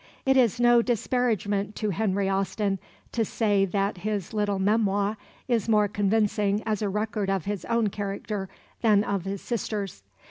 [0.25, 2.79] It is no disparagement to Henry Austen
[3.11, 5.15] to say that his little memoir
[5.47, 8.49] is more convincing as a record of his own character
[8.81, 10.01] than of his sister's.